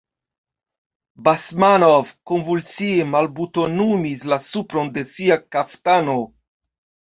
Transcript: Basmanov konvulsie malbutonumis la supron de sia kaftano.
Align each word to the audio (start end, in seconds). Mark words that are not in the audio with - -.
Basmanov 1.27 2.09
konvulsie 2.33 3.07
malbutonumis 3.11 4.27
la 4.35 4.43
supron 4.49 4.93
de 4.99 5.07
sia 5.15 5.41
kaftano. 5.57 6.21